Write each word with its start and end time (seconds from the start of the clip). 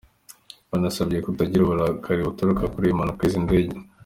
Yanabasabye 0.69 1.17
kutagira 1.25 1.61
uburakari 1.63 2.21
buturuka 2.27 2.63
kuri 2.73 2.85
iyi 2.87 2.97
mpanuka 2.97 3.21
y’izi 3.23 3.45
ndege. 3.45 3.75